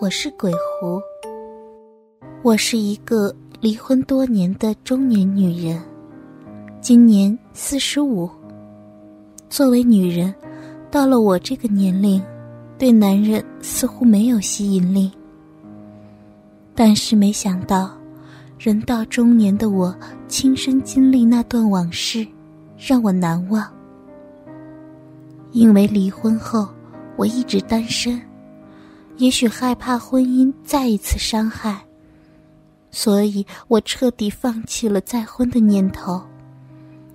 [0.00, 0.98] 我是鬼狐。
[2.42, 5.78] 我是一个离婚多年的中年女人，
[6.80, 8.26] 今年四十五。
[9.50, 10.34] 作为女人，
[10.90, 12.22] 到了我这个年龄，
[12.78, 15.12] 对男人似乎没有吸引力。
[16.74, 17.90] 但是没想到，
[18.58, 19.94] 人到中年的我
[20.26, 22.26] 亲身经历那段往事，
[22.78, 23.70] 让我难忘。
[25.52, 26.66] 因为离婚后，
[27.18, 28.18] 我一直单身。
[29.20, 31.78] 也许害怕婚姻再一次伤害，
[32.90, 36.22] 所以我彻底放弃了再婚的念头。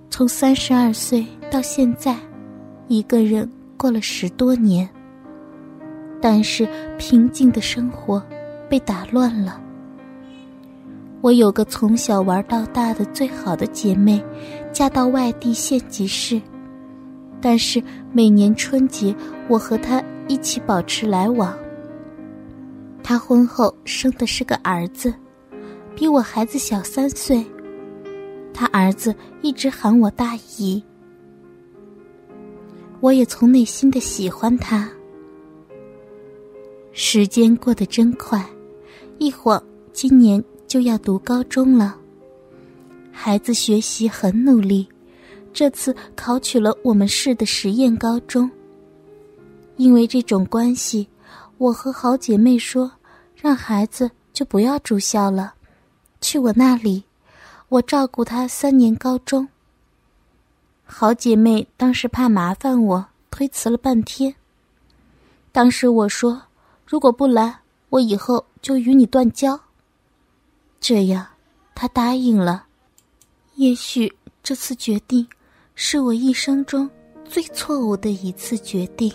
[0.08, 2.16] 从三十二岁到现在，
[2.86, 4.88] 一个人过了十多年。
[6.22, 8.22] 但是平静的生活
[8.70, 9.60] 被打乱了。
[11.22, 14.24] 我有个从小玩到大的最好的姐妹，
[14.72, 16.40] 嫁到外地县级市，
[17.40, 17.82] 但是
[18.12, 19.12] 每年春节
[19.48, 21.52] 我和她一起保持来往。
[23.08, 25.14] 他婚后生的是个儿子，
[25.94, 27.46] 比我孩子小三岁。
[28.52, 30.82] 他儿子一直喊我大姨，
[32.98, 34.90] 我也从内心的喜欢他。
[36.90, 38.44] 时间过得真快，
[39.18, 41.96] 一晃今年就要读高中了。
[43.12, 44.84] 孩子学习很努力，
[45.52, 48.50] 这次考取了我们市的实验高中。
[49.76, 51.06] 因为这种关系。
[51.58, 52.90] 我和好姐妹说，
[53.34, 55.54] 让孩子就不要住校了，
[56.20, 57.04] 去我那里，
[57.70, 59.48] 我照顾他三年高中。
[60.84, 64.34] 好姐妹当时怕麻烦我，推辞了半天。
[65.50, 66.42] 当时我说，
[66.86, 69.58] 如果不来，我以后就与你断交。
[70.78, 71.26] 这样，
[71.74, 72.66] 她答应了。
[73.54, 75.26] 也许这次决定，
[75.74, 76.88] 是我一生中
[77.24, 79.10] 最错误的一次决定。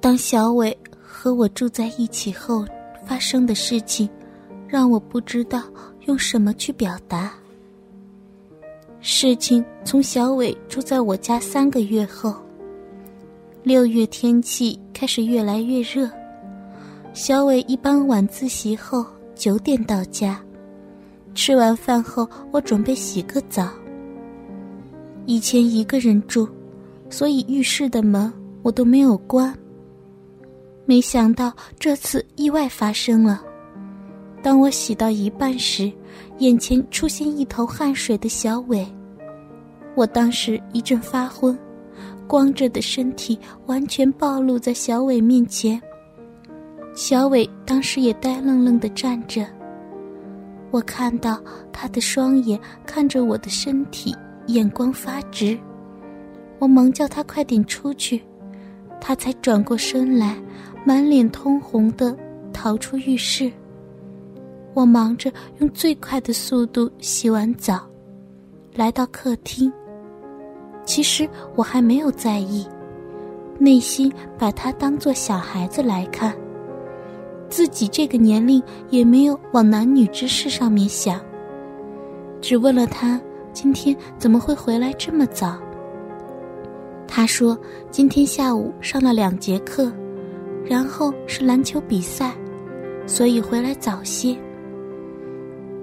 [0.00, 2.64] 当小伟和我住在一起后，
[3.04, 4.08] 发生的事情，
[4.68, 5.62] 让我不知道
[6.06, 7.32] 用什么去表达。
[9.00, 12.34] 事情从小伟住在我家三个月后，
[13.62, 16.08] 六月天气开始越来越热，
[17.12, 19.04] 小伟一般晚自习后
[19.34, 20.40] 九点到家，
[21.34, 23.68] 吃完饭后我准备洗个澡。
[25.26, 26.48] 以前一个人住，
[27.10, 28.32] 所以浴室的门
[28.62, 29.52] 我都没有关。
[30.88, 33.42] 没想到这次意外发生了。
[34.42, 35.92] 当我洗到一半时，
[36.38, 38.88] 眼前出现一头汗水的小伟。
[39.94, 41.58] 我当时一阵发昏，
[42.26, 45.78] 光着的身体完全暴露在小伟面前。
[46.94, 49.46] 小伟当时也呆愣愣的站着。
[50.70, 51.38] 我看到
[51.70, 54.16] 他的双眼看着我的身体，
[54.46, 55.58] 眼光发直。
[56.58, 58.22] 我忙叫他快点出去，
[58.98, 60.34] 他才转过身来。
[60.84, 62.16] 满脸通红的
[62.52, 63.50] 逃出浴室。
[64.74, 67.80] 我忙着用最快的速度洗完澡，
[68.74, 69.72] 来到客厅。
[70.84, 72.66] 其实我还没有在意，
[73.58, 76.34] 内心把他当做小孩子来看。
[77.50, 81.20] 自己这个年龄也没有往男女之事上面想。
[82.40, 83.20] 只问了他
[83.52, 85.58] 今天怎么会回来这么早。
[87.06, 87.58] 他说
[87.90, 89.92] 今天下午上了两节课。
[90.68, 92.34] 然后是篮球比赛，
[93.06, 94.36] 所以回来早些。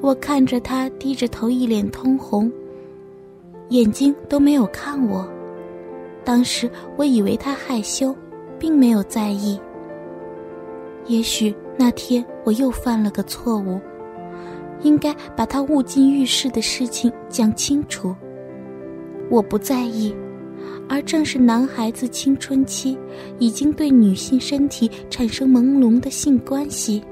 [0.02, 2.52] 我看着他低着头，一脸通红，
[3.70, 5.28] 眼睛都没有看我。
[6.24, 8.16] 当时我以为他害羞，
[8.60, 9.60] 并没有在意。
[11.08, 13.80] 也许那天我又犯了个错误，
[14.82, 18.16] 应该把他误进浴室的事情讲清楚。
[19.32, 20.16] 我不在意。
[20.88, 22.98] 而正是男孩子青春期，
[23.40, 27.04] 已经对女性身体产生朦胧的性关系。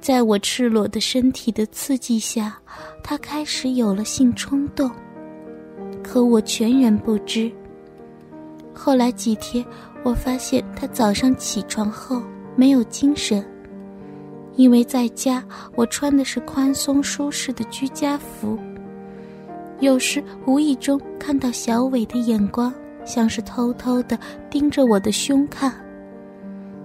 [0.00, 2.58] 在我赤裸的身体的刺激下，
[3.02, 4.90] 他开始有了性冲动，
[6.02, 7.50] 可我全然不知。
[8.72, 9.64] 后来几天，
[10.04, 12.22] 我发现他早上起床后
[12.54, 13.44] 没有精神，
[14.54, 15.42] 因为在家
[15.74, 18.58] 我穿的是宽松舒适的居家服。
[19.80, 22.72] 有时无意中看到小伟的眼光，
[23.04, 24.18] 像是偷偷的
[24.48, 25.72] 盯着我的胸看。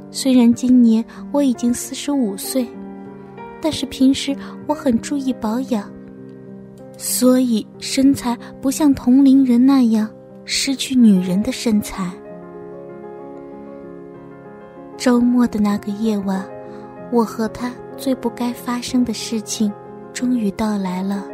[0.09, 2.67] 虽然今年我已经四十五岁，
[3.61, 4.35] 但是平时
[4.67, 5.89] 我很注意保养，
[6.97, 10.09] 所以身材不像同龄人那样
[10.43, 12.11] 失去女人的身材。
[14.97, 16.45] 周末的那个夜晚，
[17.09, 19.71] 我和他最不该发生的事情
[20.11, 21.25] 终于到来了。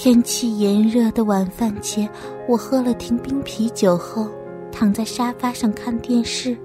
[0.00, 2.08] 天气炎热的晚饭前，
[2.46, 4.28] 我喝了瓶冰啤酒后，
[4.70, 6.56] 躺在沙发上看电视，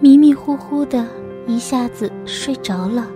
[0.00, 1.06] 迷迷糊糊的，
[1.46, 3.08] 一下子睡着了。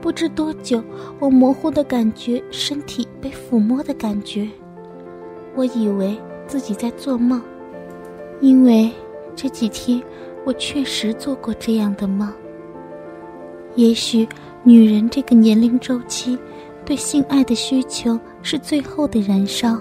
[0.00, 0.80] 不知多久，
[1.18, 4.48] 我模糊的感觉身体被抚摸的感觉，
[5.56, 7.42] 我以为自己在做梦，
[8.40, 8.92] 因为
[9.34, 10.00] 这几天
[10.44, 12.32] 我确实做过这样的梦。
[13.74, 14.24] 也许
[14.62, 16.38] 女人这个年龄周期。
[16.84, 19.78] 对性爱的需求是最后的燃烧，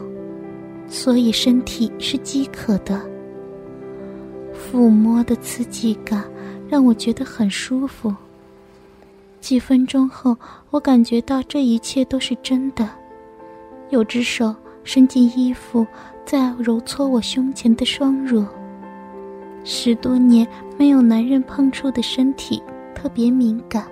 [0.88, 3.02] 所以身体是饥渴的。
[4.54, 6.24] 抚摸的刺激感
[6.70, 8.14] 让我觉得很舒服。
[9.42, 10.38] 几分钟后，
[10.70, 12.90] 我感觉到这一切都是真的。
[13.90, 14.56] 有只手
[14.86, 15.86] 伸进衣服，
[16.26, 18.46] 在揉搓我胸前的双乳。
[19.66, 20.48] 十多年
[20.78, 22.64] 没有男人碰触的身体
[22.96, 23.86] 特别敏感。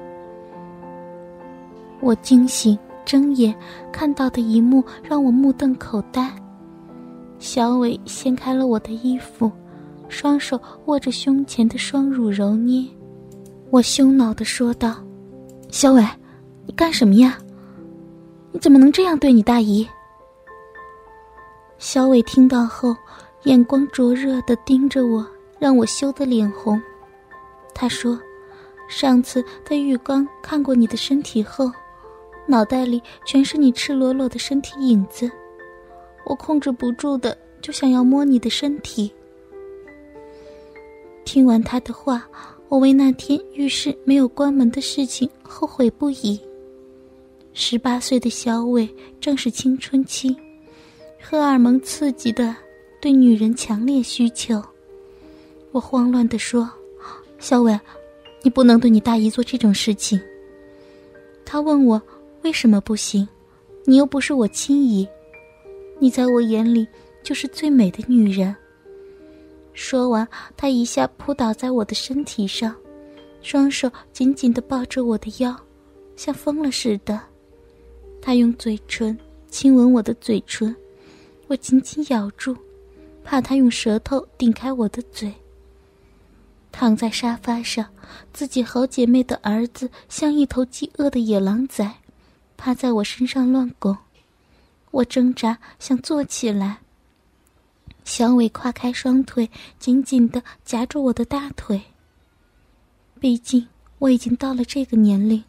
[2.00, 2.80] 我惊醒。
[3.06, 3.56] 睁眼
[3.92, 6.32] 看到的一幕让我目瞪口呆。
[7.40, 9.52] 小伟掀开了我的衣服，
[10.08, 12.88] 双手握着胸前的双乳揉捏。
[13.72, 14.96] 我羞恼的说道
[15.72, 16.06] ：“小伟，
[16.66, 17.38] 你干什么呀？
[18.52, 19.88] 你怎么能这样对你大姨？”
[21.80, 22.96] 小伟听到后，
[23.44, 25.26] 眼光灼热的盯着我，
[25.58, 26.80] 让我羞得脸红。
[27.74, 28.20] 他说
[28.88, 31.72] ：“上次在浴缸看过你的身体后。”
[32.52, 35.32] 脑袋里全是你赤裸裸的身体影子，
[36.26, 39.10] 我控制不住的就想要摸你的身体。
[41.24, 42.28] 听完他的话，
[42.68, 46.38] 我为那天浴室没有关门的事情后悔不已。
[47.54, 48.86] 十八岁的小伟
[49.22, 50.36] 正是青春期，
[51.22, 52.54] 荷尔蒙刺激的，
[53.00, 54.62] 对女人强烈需求。
[55.72, 56.70] 我慌乱的说
[57.40, 57.80] ：“小伟，
[58.44, 60.20] 你不能对你大姨做这种事情。”
[61.46, 62.02] 他问我。
[62.44, 63.28] 为什么不行？
[63.86, 65.08] 你又不是我亲姨，
[66.00, 66.88] 你在我眼里
[67.24, 68.56] 就是最美的女人。
[69.74, 70.28] 说完，
[70.58, 72.76] 他一下扑倒在我的身体上，
[73.42, 75.56] 双手紧紧的抱着我的腰，
[76.16, 77.20] 像疯了似的。
[78.22, 79.18] 他用嘴唇
[79.50, 80.76] 亲吻我的嘴唇，
[81.48, 82.56] 我紧紧咬住，
[83.24, 85.32] 怕他用舌头顶开我的嘴。
[86.72, 87.86] 躺在沙发上，
[88.34, 91.92] 自己好姐妹的儿子像一头饥饿的野狼崽。
[92.64, 93.98] 趴在我身上乱拱，
[94.92, 96.78] 我挣扎想坐起来。
[98.04, 99.50] 小伟跨开双腿，
[99.80, 101.82] 紧紧的夹住我的大腿。
[103.20, 103.68] 毕竟
[103.98, 105.44] 我已经到了这个年龄，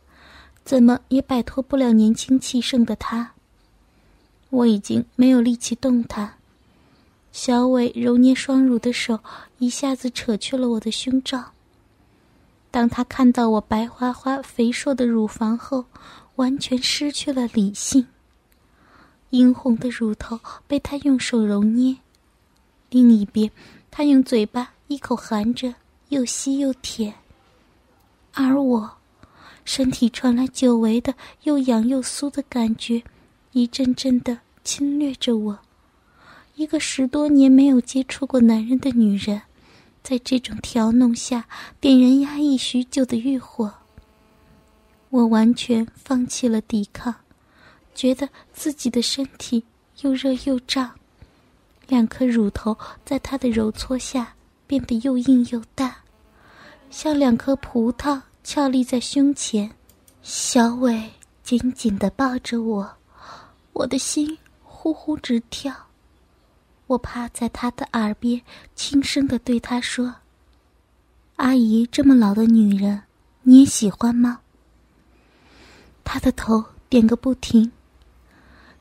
[0.64, 3.32] 怎么也摆脱不了年轻气盛的他。
[4.48, 6.38] 我已经没有力气动弹。
[7.30, 9.20] 小伟揉捏双乳的手
[9.58, 11.52] 一下子扯去了我的胸罩。
[12.70, 15.84] 当他看到我白花花、肥硕的乳房后，
[16.36, 18.06] 完全失去了理性。
[19.30, 21.96] 殷红的乳头被他用手揉捏，
[22.90, 23.50] 另一边，
[23.90, 25.74] 他用嘴巴一口含着，
[26.10, 27.14] 又吸又舔。
[28.34, 28.98] 而我，
[29.64, 31.14] 身体传来久违的
[31.44, 33.02] 又痒又酥的感觉，
[33.52, 35.58] 一阵阵的侵略着我。
[36.56, 39.40] 一个十多年没有接触过男人的女人，
[40.02, 41.46] 在这种调弄下，
[41.80, 43.72] 点燃压抑许久的欲火。
[45.12, 47.14] 我完全放弃了抵抗，
[47.94, 49.62] 觉得自己的身体
[50.00, 50.90] 又热又胀，
[51.86, 54.32] 两颗乳头在他的揉搓下
[54.66, 55.94] 变得又硬又大，
[56.88, 59.70] 像两颗葡萄翘立在胸前。
[60.22, 61.10] 小伟
[61.42, 62.96] 紧紧地抱着我，
[63.74, 65.74] 我的心呼呼直跳。
[66.86, 68.40] 我趴在他的耳边，
[68.74, 70.14] 轻声地对他说
[71.36, 73.02] ：“阿姨这么老的女人，
[73.42, 74.38] 你也喜欢吗？”
[76.04, 77.70] 他的头点个不停。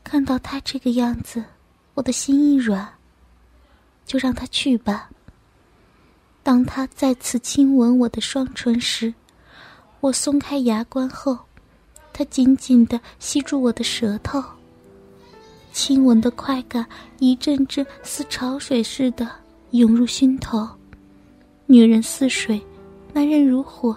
[0.04, 1.44] 看到他这个样子，
[1.94, 2.88] 我的心一软。
[4.04, 5.08] 就让他去吧。
[6.42, 9.14] 当他再次亲吻我的双唇时，
[10.00, 11.38] 我松开牙关后，
[12.12, 14.42] 他紧紧的吸住我的舌头。
[15.72, 16.84] 亲吻的快感
[17.20, 19.30] 一阵阵似潮水似的
[19.70, 20.68] 涌入心头。
[21.66, 22.60] 女人似水，
[23.14, 23.96] 男人如火。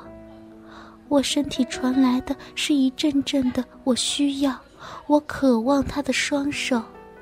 [1.08, 4.60] 我身体传来的是一阵阵的我需要，
[5.08, 6.82] 我渴望他的双手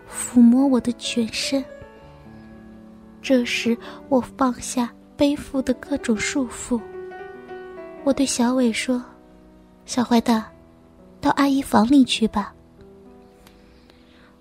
[0.09, 1.63] 抚摸我的全身。
[3.21, 3.77] 这时，
[4.09, 6.79] 我放下背负的各种束缚。
[8.03, 9.03] 我对小伟说
[9.85, 10.43] ：“小坏蛋，
[11.21, 12.53] 到阿姨房里去吧。”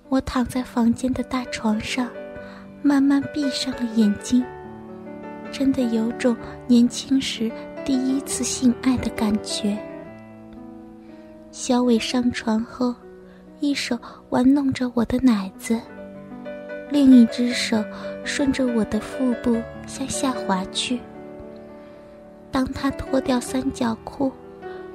[0.09, 2.09] 我躺在房间的大床上，
[2.83, 4.45] 慢慢闭上了眼睛，
[5.51, 7.51] 真的有种年轻时
[7.85, 9.77] 第一次性爱的感觉。
[11.51, 12.95] 小伟上床后，
[13.59, 13.99] 一手
[14.31, 15.81] 玩弄着我的奶子，
[16.91, 17.85] 另一只手
[18.25, 21.01] 顺着我的腹部向下滑去。
[22.53, 24.33] 当他脱掉三角裤，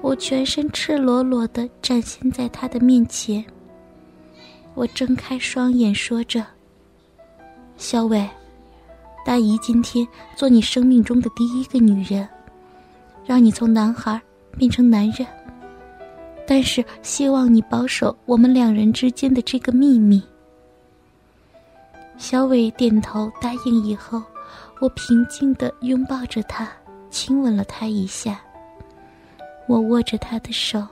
[0.02, 3.44] 我全身赤裸裸的展现在他的面前。
[4.76, 6.46] 我睁开双眼，说着
[7.76, 8.26] ：“小伟，
[9.26, 12.28] 大姨今天做你生命中的第一个女人，
[13.28, 14.20] 让你从男孩
[14.58, 15.28] 变成男人。
[16.48, 20.24] 但是希望你保守我们两人之间的这个秘密。”
[22.18, 24.24] 小伟点头答应以后，
[24.80, 26.68] 我平静的拥抱着他。
[27.10, 28.40] 亲吻了他一下，
[29.66, 30.86] 我握着他的手，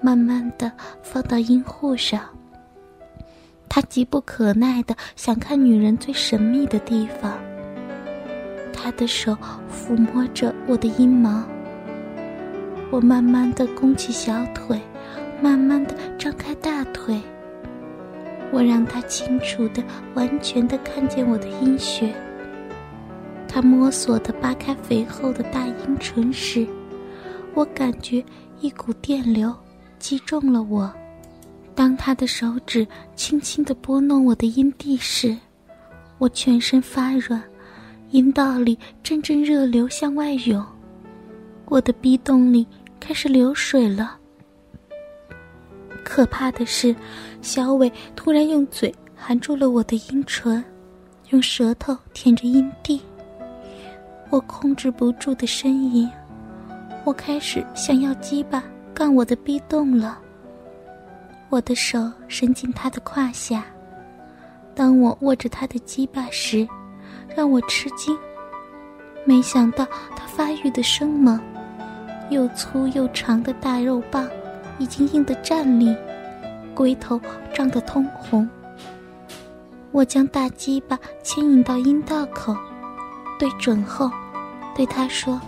[0.00, 2.20] 慢慢的放到阴户上。
[3.68, 7.38] 他急不可耐的想看女人最神秘的地方。
[8.72, 9.36] 他的手
[9.70, 11.42] 抚摸着我的阴毛，
[12.94, 14.80] 我慢慢的弓起小腿，
[15.42, 17.20] 慢慢的张开大腿。
[18.52, 19.82] 我让他清楚的、
[20.14, 22.14] 完全的看见我的阴穴。
[23.48, 26.64] 他摸索的扒开肥厚的大阴唇时，
[27.52, 28.24] 我感觉
[28.60, 29.52] 一股电流
[29.98, 30.88] 击中了我。
[31.74, 32.86] 当他的手指
[33.16, 35.36] 轻轻的拨弄我的阴蒂时，
[36.18, 37.42] 我全身发软，
[38.12, 40.64] 阴道里阵阵热流向外涌，
[41.64, 42.64] 我的逼洞里
[43.06, 44.18] 开始流水了。
[46.02, 46.96] 可怕的是，
[47.42, 50.64] 小伟突然用嘴含住了我的阴唇，
[51.28, 52.98] 用舌头舔着阴蒂。
[54.30, 56.10] 我控制不住的呻吟，
[57.04, 60.18] 我开始想要鸡巴干我的逼洞了。
[61.50, 63.66] 我的手伸进他的胯下，
[64.74, 66.66] 当我握着他的鸡巴时，
[67.36, 68.16] 让我吃惊。
[69.26, 71.38] 没想到他发育的生猛，
[72.30, 74.28] 又粗又长的大肉棒
[74.78, 75.94] 已经硬得站立，
[76.74, 77.20] 龟头
[77.52, 78.48] 胀得通红。
[79.92, 82.56] 我将大鸡巴牵引到阴道口。
[83.38, 84.10] 对准后，
[84.74, 85.40] 对他说：“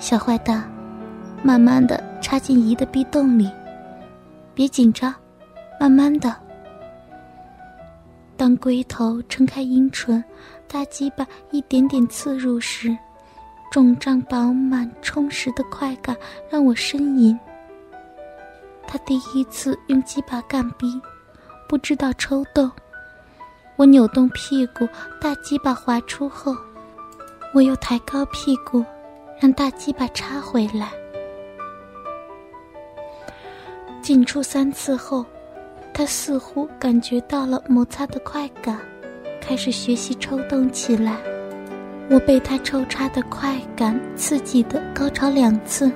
[0.00, 0.70] 小坏蛋，
[1.42, 3.50] 慢慢的插进姨的逼洞里，
[4.54, 5.14] 别紧张，
[5.78, 6.34] 慢慢的。”
[8.36, 10.24] 当龟头撑开阴唇，
[10.66, 12.96] 大鸡巴一点点刺入时，
[13.70, 16.16] 肿胀饱满、充实的快感
[16.48, 17.38] 让我呻吟。
[18.86, 21.00] 他第一次用鸡巴干逼，
[21.68, 22.68] 不知道抽动。
[23.76, 24.88] 我扭动屁股，
[25.20, 26.54] 大鸡巴滑出后。
[27.54, 28.84] 我又抬高屁股，
[29.40, 30.90] 让大鸡巴插回来。
[34.02, 35.24] 进出三次后，
[35.94, 38.80] 他似乎感觉到了摩擦的快感，
[39.40, 41.16] 开始学习抽动起来。
[42.10, 45.88] 我被他抽插的快感刺激的高潮两次，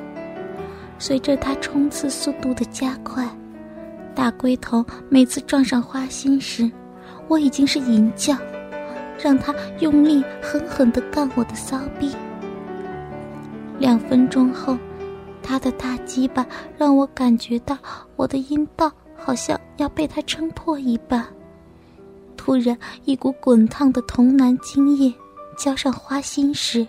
[0.97, 3.29] 随着他冲刺速度的加快，
[4.15, 6.71] 大龟头每次撞上花心时，
[7.27, 8.37] 我已经是淫叫。
[9.23, 12.11] 让他用力狠狠的干我的骚逼。
[13.79, 14.77] 两分钟后，
[15.41, 16.45] 他的大鸡巴
[16.77, 17.79] 让我感觉到
[18.17, 21.25] 我的阴道好像要被他撑破一般。
[22.37, 25.15] 突然，一股滚烫的童男精液
[25.55, 26.87] 浇上花心时，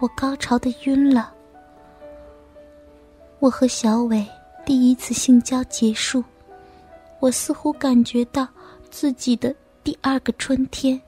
[0.00, 1.32] 我高潮的晕了。
[3.38, 4.26] 我和小伟
[4.64, 6.22] 第一次性交结束，
[7.20, 8.46] 我似乎感觉到
[8.90, 9.54] 自己的。
[9.82, 11.00] 第二个春天，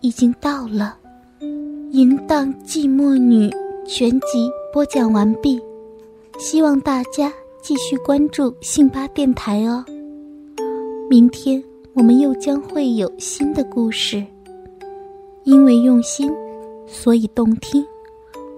[0.00, 0.98] 已经到了。
[1.92, 3.48] 淫荡寂寞女
[3.86, 5.62] 全集播讲完毕，
[6.40, 9.84] 希望大家继续关注信巴电台哦。
[11.08, 14.26] 明天我们又将会有新的故事。
[15.44, 16.32] 因为用心，
[16.86, 17.84] 所以动听。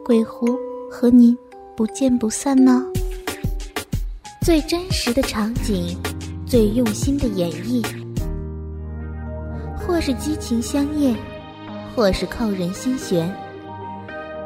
[0.05, 0.47] 鬼狐
[0.89, 1.37] 和您
[1.77, 2.87] 不见不散呢。
[4.41, 5.99] 最真实的场景，
[6.47, 7.85] 最用心的演绎。
[9.77, 11.17] 或是激情相艳，
[11.95, 13.35] 或是扣人心弦。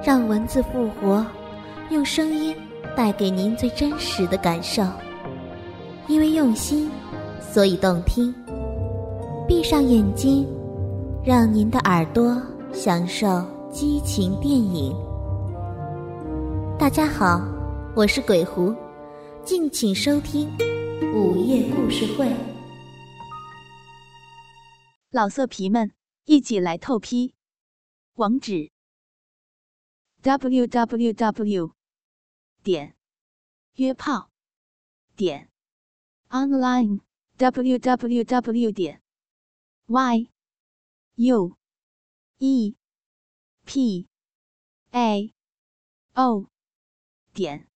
[0.02, 1.24] 让文字复活，
[1.90, 2.56] 用声音
[2.96, 4.82] 带给您最真实的感受。
[6.08, 6.90] 因为用心，
[7.52, 8.34] 所以动听。
[9.46, 10.46] 闭上眼睛，
[11.22, 12.34] 让您的耳朵
[12.72, 13.28] 享受
[13.70, 14.96] 激情电影。
[16.78, 17.42] 大家好，
[17.94, 18.74] 我是鬼狐，
[19.44, 20.48] 敬请收听
[21.14, 22.26] 午夜故事会。
[25.10, 25.92] 老色皮们，
[26.24, 27.34] 一起来透批！
[28.14, 28.70] 网址
[30.22, 31.72] ：www.
[32.62, 32.96] 点
[33.74, 34.30] 约炮
[35.14, 35.50] 点
[36.30, 37.00] online
[37.36, 38.72] www.
[38.72, 39.02] 点
[39.86, 40.30] y
[41.22, 41.54] u
[42.40, 42.74] e.
[43.66, 44.08] P.
[44.94, 45.30] A.
[46.16, 46.46] O.
[47.34, 47.68] 点。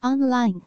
[0.00, 0.62] Online。